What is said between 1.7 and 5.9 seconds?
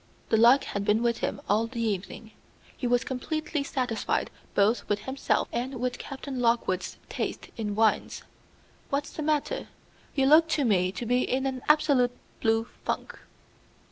evening. He was completely satisfied, both with himself and